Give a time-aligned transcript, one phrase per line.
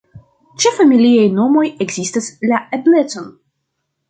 [0.61, 3.31] Ĉe familiaj nomoj ekzistas la eblecon.